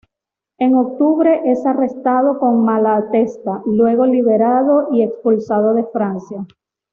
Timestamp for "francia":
5.93-6.47